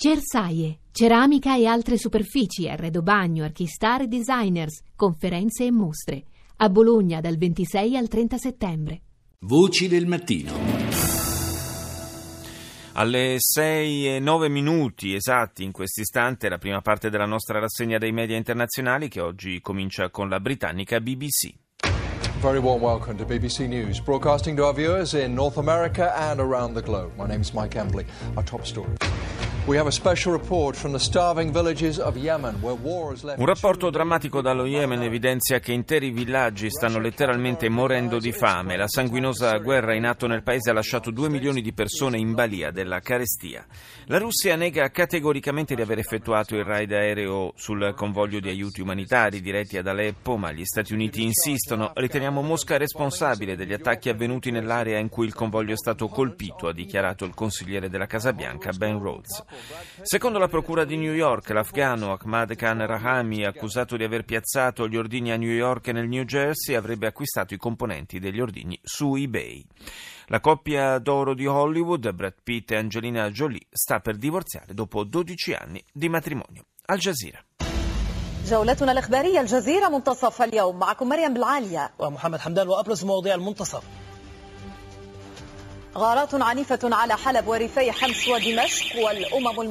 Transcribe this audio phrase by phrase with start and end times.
[0.00, 6.22] Cersaie, ceramica e altre superfici, arredo bagno, archistar e designers, conferenze e mostre.
[6.58, 9.00] A Bologna dal 26 al 30 settembre.
[9.40, 10.52] Voci del mattino.
[12.92, 17.98] Alle 6 e 9 minuti esatti in questo istante la prima parte della nostra rassegna
[17.98, 21.52] dei media internazionali che oggi comincia con la britannica BBC.
[22.40, 26.74] Very warm welcome to BBC News, broadcasting to our viewers in North America and around
[26.74, 27.10] the globe.
[27.16, 28.06] My name is Mike Embley.
[28.36, 28.94] Our top story.
[33.36, 38.78] Un rapporto drammatico dallo Yemen evidenzia che interi villaggi stanno letteralmente morendo di fame.
[38.78, 42.70] La sanguinosa guerra in atto nel paese ha lasciato due milioni di persone in balia
[42.70, 43.66] della carestia.
[44.06, 49.42] La Russia nega categoricamente di aver effettuato il raid aereo sul convoglio di aiuti umanitari
[49.42, 51.92] diretti ad Aleppo, ma gli Stati Uniti insistono.
[51.94, 56.72] Riteniamo Mosca responsabile degli attacchi avvenuti nell'area in cui il convoglio è stato colpito, ha
[56.72, 59.44] dichiarato il consigliere della Casa Bianca Ben Rhodes.
[60.01, 64.97] Secondo la procura di New York, l'afgano Ahmad Khan Rahami, accusato di aver piazzato gli
[64.97, 69.15] ordini a New York e nel New Jersey, avrebbe acquistato i componenti degli ordini su
[69.15, 69.65] eBay.
[70.27, 75.53] La coppia d'oro di Hollywood, Brad Pitt e Angelina Jolie, sta per divorziare dopo 12
[75.53, 76.65] anni di matrimonio.
[76.85, 77.43] Al Jazeera.
[78.45, 83.83] جولتنا الإخبارية الجزيرة منتصف اليوم معكم مريم بالعالية ومحمد حمدان وأبرز مواضيع المنتصف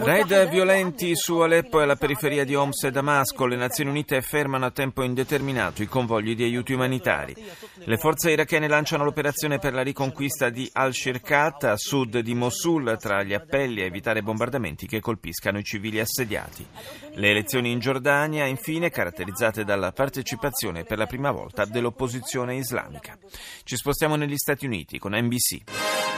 [0.03, 3.45] Raid violenti su Aleppo e la periferia di Homs e Damasco.
[3.45, 7.35] Le Nazioni Unite fermano a tempo indeterminato i convogli di aiuti umanitari.
[7.75, 13.23] Le forze irachene lanciano l'operazione per la riconquista di Al-Shirkat a sud di Mosul tra
[13.23, 16.65] gli appelli a evitare bombardamenti che colpiscano i civili assediati.
[17.13, 23.17] Le elezioni in Giordania, infine, caratterizzate dalla partecipazione per la prima volta dell'opposizione islamica.
[23.63, 26.16] Ci spostiamo negli Stati Uniti con NBC.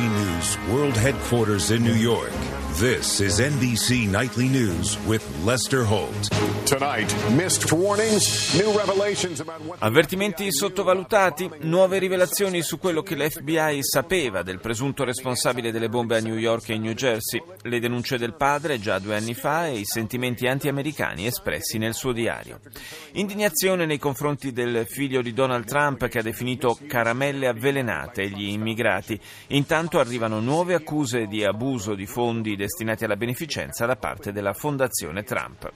[0.00, 2.30] News World Headquarters in New York.
[2.74, 6.55] This is NBC Nightly News with Lester Holt.
[9.78, 16.20] Avvertimenti sottovalutati, nuove rivelazioni su quello che l'FBI sapeva del presunto responsabile delle bombe a
[16.20, 19.84] New York e New Jersey, le denunce del padre già due anni fa e i
[19.84, 22.58] sentimenti anti-americani espressi nel suo diario.
[23.12, 29.18] Indignazione nei confronti del figlio di Donald Trump che ha definito caramelle avvelenate gli immigrati.
[29.48, 35.22] Intanto arrivano nuove accuse di abuso di fondi destinati alla beneficenza da parte della Fondazione
[35.22, 35.72] Trump.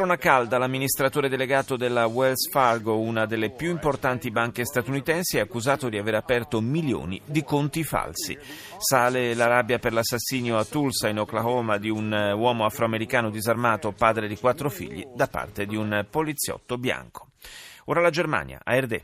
[0.00, 5.90] Poltrona calda, l'amministratore delegato della Wells Fargo, una delle più importanti banche statunitensi, è accusato
[5.90, 8.34] di aver aperto milioni di conti falsi.
[8.78, 14.26] Sale la rabbia per l'assassinio a Tulsa, in Oklahoma, di un uomo afroamericano disarmato, padre
[14.26, 17.32] di quattro figli, da parte di un poliziotto bianco.
[17.84, 19.02] Ora la Germania, ARD.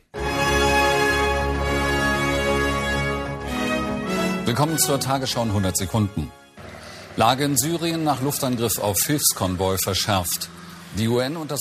[4.46, 6.30] Willkommen zur Tagesschau in 100 Sekunden.
[7.16, 10.55] Lage in Syrien nach Luftangriff auf Hilfskonvoi verschärft.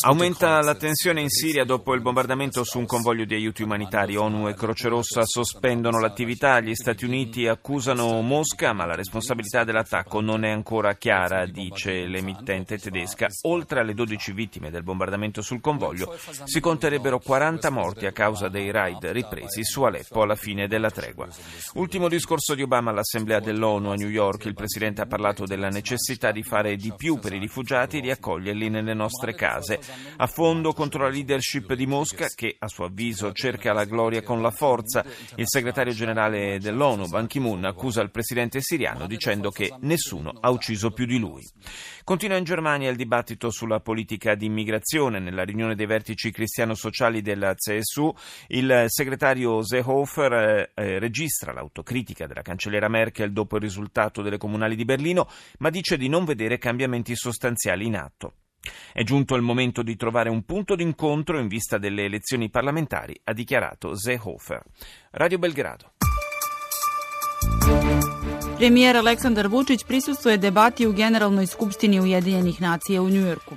[0.03, 4.16] Aumenta la tensione in Siria dopo il bombardamento su un convoglio di aiuti umanitari.
[4.16, 6.62] ONU e Croce Rossa sospendono l'attività.
[6.62, 12.78] Gli Stati Uniti accusano Mosca, ma la responsabilità dell'attacco non è ancora chiara, dice l'emittente
[12.78, 13.28] tedesca.
[13.44, 16.16] Oltre alle 12 vittime del bombardamento sul convoglio,
[16.46, 21.28] si conterebbero 40 morti a causa dei raid ripresi su Aleppo alla fine della tregua.
[21.74, 24.46] Ultimo discorso di Obama all'Assemblea dell'ONU a New York.
[24.46, 28.12] Il presidente ha parlato della necessità di fare di più per i rifugiati e di
[28.12, 29.80] accoglierli nelle nostre nostre case,
[30.18, 34.41] a fondo contro la leadership di Mosca che a suo avviso cerca la gloria con
[34.41, 35.03] la forza.
[35.36, 40.91] Il segretario generale dell'ONU, Ban Ki-moon, accusa il presidente siriano dicendo che nessuno ha ucciso
[40.91, 41.41] più di lui.
[42.03, 45.19] Continua in Germania il dibattito sulla politica di immigrazione.
[45.19, 48.13] Nella riunione dei vertici cristiano-sociali della CSU,
[48.50, 54.75] il segretario Seehofer eh, eh, registra l'autocritica della cancelliera Merkel dopo il risultato delle comunali
[54.75, 55.28] di Berlino,
[55.59, 58.34] ma dice di non vedere cambiamenti sostanziali in atto.
[58.93, 63.33] È giunto il momento di trovare un punto d'incontro in vista delle elezioni parlamentari, ha
[63.33, 64.63] dichiarato Seehofer.
[65.11, 65.91] Radio Belgrado.
[68.57, 73.56] Premijer Aleksandar Vučić prisustvuje debati u Generalnoj skupštini Ujedinjenih nacija u Njujorku.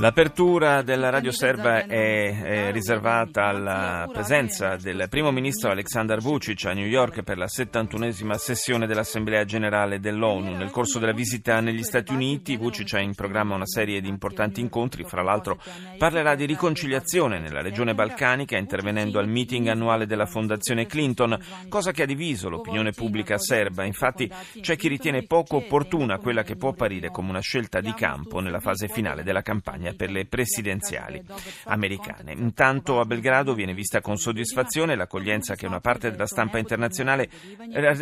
[0.00, 6.72] L'apertura della radio serba è, è, riservata alla presenza del primo ministro Aleksandar Vucic a
[6.72, 10.56] New York per la 71esima sessione dell'Assemblea generale dell'ONU.
[10.56, 14.62] Nel corso della visita negli Stati Uniti Vucic ha in programma una serie di importanti
[14.62, 15.60] incontri, fra l'altro
[15.98, 21.38] parlerà di riconciliazione nella regione balcanica intervenendo al meeting annuale della Fondazione Clinton,
[21.68, 23.84] cosa che ha diviso l'opinione pubblica serba.
[23.84, 24.32] Infatti
[24.62, 28.60] c'è chi ritiene poco opportuna quella che può apparire come una scelta di campo nella
[28.60, 31.22] fase finale della campagna campagna per le presidenziali
[31.64, 32.32] americane.
[32.32, 37.28] Intanto a Belgrado viene vista con soddisfazione l'accoglienza che una parte della stampa internazionale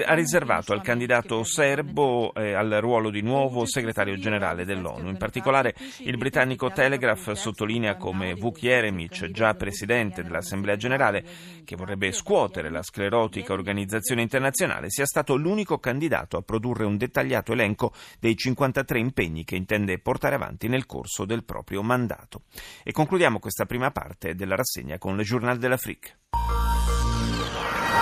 [0.05, 5.09] ha riservato al candidato serbo eh, al ruolo di nuovo segretario generale dell'ONU.
[5.09, 11.25] In particolare il britannico Telegraph sottolinea come Vuk Jeremic, già presidente dell'Assemblea generale,
[11.65, 17.53] che vorrebbe scuotere la sclerotica organizzazione internazionale, sia stato l'unico candidato a produrre un dettagliato
[17.53, 22.43] elenco dei 53 impegni che intende portare avanti nel corso del proprio mandato.
[22.83, 26.17] E concludiamo questa prima parte della rassegna con le Journal de l'Afrique.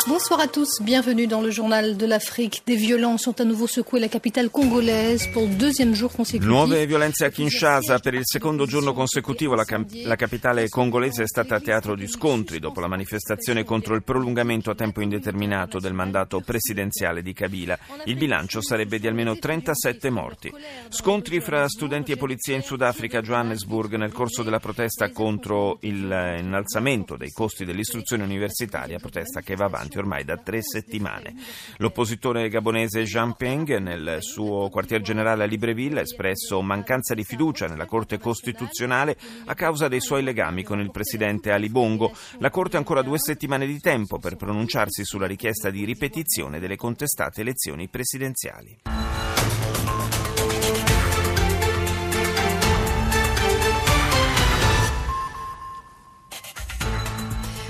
[0.04, 2.62] Bonsoir à tous, bienvenue dans le journal de l'Afrique.
[2.64, 6.48] Des violences ont à nouveau secoué la capitale congolaise pour le deuxième jour consécutif.
[6.48, 7.98] Nuove violenze a Kinshasa.
[7.98, 12.60] Per il secondo giorno consecutivo la, cam- la, capitale congolese è stata teatro di scontri
[12.60, 17.76] dopo la manifestazione contro il prolungamento a tempo indeterminato del mandato presidenziale di Kabila.
[18.04, 20.52] Il bilancio sarebbe di almeno 37 morti.
[20.88, 27.16] Scontri fra studenti e polizia in Sudafrica Johannesburg nel corso della protesta contro il innalzamento
[27.16, 31.34] dei costi dell'istruzione universitaria, protesta che va avanti ormai da tre settimane.
[31.78, 37.66] L'oppositore gabonese Jean Peng nel suo quartier generale a Libreville ha espresso mancanza di fiducia
[37.66, 39.16] nella Corte Costituzionale
[39.46, 42.12] a causa dei suoi legami con il presidente Ali Bongo.
[42.38, 46.76] La Corte ha ancora due settimane di tempo per pronunciarsi sulla richiesta di ripetizione delle
[46.76, 48.76] contestate elezioni presidenziali.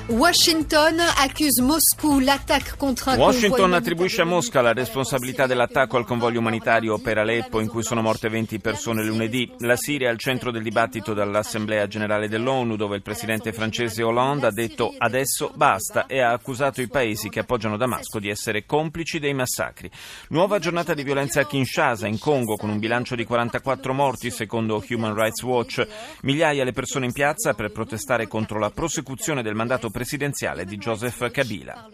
[0.09, 6.99] Washington accuse Moscou l'attacco contro Washington attribuisce a Mosca la responsabilità dell'attacco al convoglio umanitario
[6.99, 9.53] per Aleppo in cui sono morte 20 persone lunedì.
[9.59, 14.47] La Siria è al centro del dibattito dall'Assemblea generale dell'ONU dove il presidente francese Hollande
[14.47, 19.19] ha detto adesso basta e ha accusato i paesi che appoggiano Damasco di essere complici
[19.19, 19.91] dei massacri.
[20.29, 24.85] Nuova giornata di violenza a Kinshasa in Congo con un bilancio di 44 morti secondo
[24.89, 25.85] Human Rights Watch.
[26.23, 31.31] Migliaia le persone in piazza per protestare contro la prosecuzione del mandato presidenziale di Joseph
[31.31, 31.89] Kabila.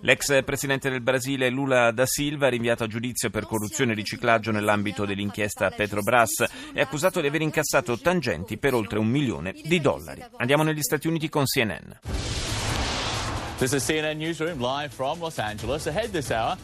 [0.00, 5.04] L'ex presidente del Brasile Lula da Silva, rinviato a giudizio per corruzione e riciclaggio nell'ambito
[5.04, 10.24] dell'inchiesta Petrobras, è accusato di aver incassato tangenti per oltre un milione di dollari.
[10.38, 12.45] Andiamo negli Stati Uniti con CNN.
[13.58, 15.86] This is CNN Newsroom live from Los Angeles.
[15.86, 16.58] Ahead this hour,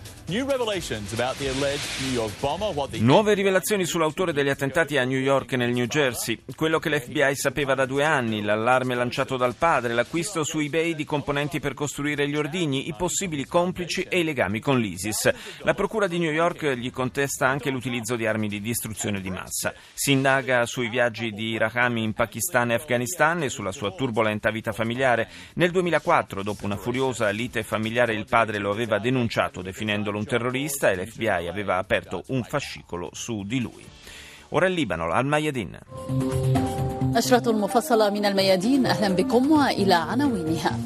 [3.00, 7.35] Nuove rivelazioni sull'autore degli attentati a New York e nel New Jersey, quello che l'FBI
[7.35, 12.27] sapeva da due anni, l'allarme lanciato dal padre, l'acquisto su eBay di componenti per costruire
[12.29, 15.31] gli ordigni, i possibili complici e i legami con l'ISIS.
[15.65, 19.75] La Procura di New York gli contesta anche l'utilizzo di armi di distruzione di massa.
[19.93, 24.73] Si indaga sui viaggi di Rahami in Pakistan e Afghanistan e sulla sua turbolenta vita
[24.73, 25.29] familiare.
[25.55, 30.89] Nel 2004, dopo una furiosa lite familiare, il padre lo aveva denunciato definendolo un terrorista
[30.89, 33.86] e l'FBI aveva aperto un fascicolo su di lui.
[34.50, 35.80] Ora il Libano, al-Mayadin.
[37.16, 40.78] أشرة المفصلة من الميادين أهلا بكم وإلى عناوينها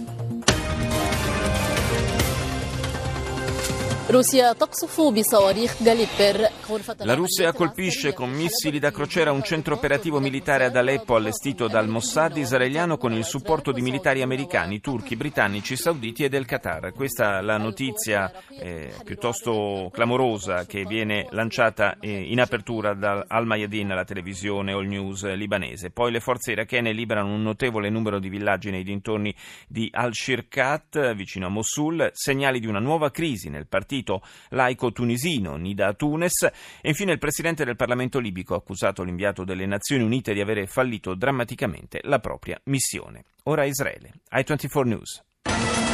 [7.04, 11.86] la Russia colpisce con missili da crociera un centro operativo militare ad Aleppo allestito dal
[11.86, 16.92] Mossad israeliano con il supporto di militari americani, turchi, britannici, sauditi e del Qatar.
[16.92, 23.86] Questa è la notizia eh, piuttosto clamorosa che viene lanciata eh, in apertura da Al-Mayadin,
[23.86, 25.90] la televisione All News libanese.
[25.90, 29.32] Poi le forze irachene liberano un notevole numero di villaggi nei dintorni
[29.68, 35.92] di Al-Shirkat, vicino a Mosul, segnali di una nuova crisi nel partito laico tunisino Nida
[35.92, 40.40] Tunes e infine il presidente del Parlamento libico ha accusato l'inviato delle Nazioni Unite di
[40.40, 43.25] avere fallito drammaticamente la propria missione.
[43.44, 44.12] Ora Israele.
[44.30, 45.86] I24 News.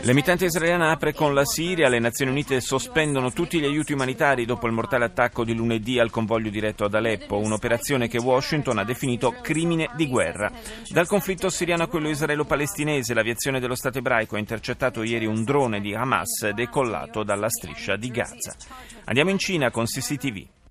[0.00, 4.66] L'emittente israeliana apre con la Siria, le Nazioni Unite sospendono tutti gli aiuti umanitari dopo
[4.66, 9.36] il mortale attacco di lunedì al convoglio diretto ad Aleppo, un'operazione che Washington ha definito
[9.40, 10.50] crimine di guerra.
[10.88, 15.80] Dal conflitto siriano a quello israelo-palestinese, l'aviazione dello Stato ebraico ha intercettato ieri un drone
[15.80, 18.56] di Hamas decollato dalla striscia di Gaza.
[19.04, 20.61] Andiamo in Cina con CCTV.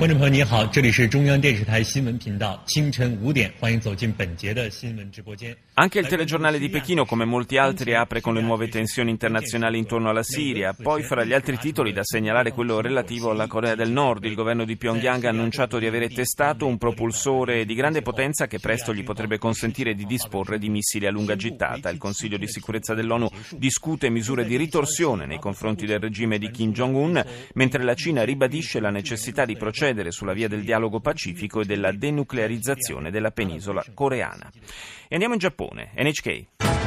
[0.00, 5.56] 观众朋友您好，这里是中央电视台新闻频道，清晨五点，欢迎走进本节的新闻直播间。
[5.78, 10.22] Anche il telegiornale di Pechino, come molti altri, apre con le nuove tensioni internazionali intorno alla
[10.22, 10.74] Siria.
[10.74, 14.24] Poi, fra gli altri titoli, da segnalare quello relativo alla Corea del Nord.
[14.24, 18.58] Il governo di Pyongyang ha annunciato di avere testato un propulsore di grande potenza che
[18.58, 21.90] presto gli potrebbe consentire di disporre di missili a lunga gittata.
[21.90, 26.72] Il Consiglio di sicurezza dell'ONU discute misure di ritorsione nei confronti del regime di Kim
[26.72, 27.22] Jong-un,
[27.54, 31.65] mentre la Cina ribadisce la necessità di procedere procedere sulla via del dialogo pacifico e
[31.65, 34.49] della denuclearizzazione della penisola coreana.
[35.07, 36.80] E andiamo in Giappone, NHK.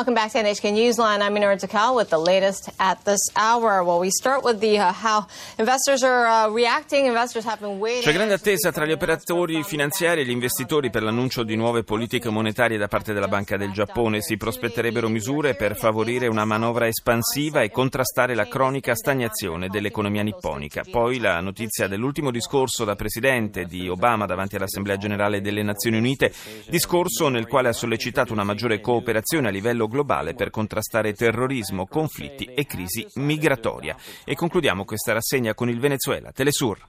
[0.00, 1.20] Welcome back to NHK Newsline.
[1.20, 3.84] I'm Minora Zakal with the latest at this hour.
[3.84, 5.26] Well, we start with the uh, how
[5.58, 7.04] investors are uh, reacting.
[7.04, 8.04] Investors have been waiting.
[8.04, 12.30] C'è grande attesa tra gli operatori finanziari e gli investitori per l'annuncio di nuove politiche
[12.30, 14.22] monetarie da parte della Banca del Giappone.
[14.22, 20.82] Si prospetterebbero misure per favorire una manovra espansiva e contrastare la cronica stagnazione dell'economia nipponica.
[20.90, 26.32] Poi la notizia dell'ultimo discorso da presidente di Obama davanti all'Assemblea generale delle Nazioni Unite,
[26.70, 32.44] discorso nel quale ha sollecitato una maggiore cooperazione a livello globale per contrastare terrorismo, conflitti
[32.44, 33.94] e crisi migratoria.
[34.24, 36.32] E concludiamo questa rassegna con il Venezuela.
[36.32, 36.86] Telesur.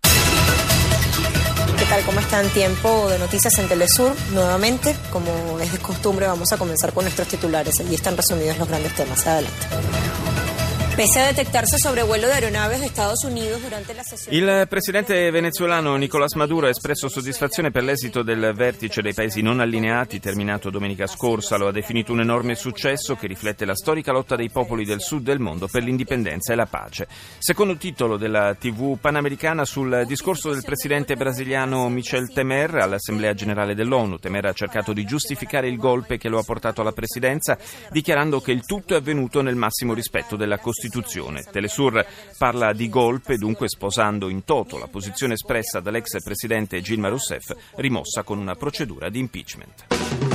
[1.78, 2.04] ¿Qué tal?
[2.06, 4.16] ¿Cómo está en tiempo de noticias en Telesur?
[4.34, 7.80] Nuevamente, como es de costumbre, vamos a comenzar con nuestros titulares.
[7.80, 9.26] Allí están resumidos los grandes temas.
[9.26, 10.61] Adelante.
[11.02, 14.38] Pese a detectarse sobrevuelo de aeronaves de Estados Unidos durante la sessione.
[14.38, 19.62] Il presidente venezuelano Nicolás Maduro ha espresso soddisfazione per l'esito del vertice dei paesi non
[19.62, 21.58] allineati terminato domenica scorsa.
[21.58, 25.24] Lo ha definito un enorme successo che riflette la storica lotta dei popoli del sud
[25.24, 27.08] del mondo per l'indipendenza e la pace.
[27.40, 34.20] Secondo titolo della TV panamericana sul discorso del presidente brasiliano Michel Temer all'Assemblea generale dell'ONU.
[34.20, 37.58] Temer ha cercato di giustificare il golpe che lo ha portato alla presidenza,
[37.90, 40.90] dichiarando che il tutto è avvenuto nel massimo rispetto della Costituzione.
[40.92, 41.44] Costituzione.
[41.50, 42.06] Telesur
[42.38, 48.24] parla di golpe, dunque sposando in toto la posizione espressa dall'ex presidente Gilma Rousseff, rimossa
[48.24, 50.31] con una procedura di impeachment.